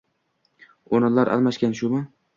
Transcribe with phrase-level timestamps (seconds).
[0.99, 2.03] O‘rinlar almashgan, shumi?